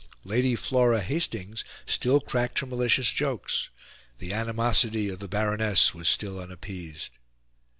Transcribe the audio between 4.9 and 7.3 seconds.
of the Baroness was still unappeased.